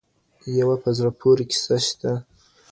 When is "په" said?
0.83-0.89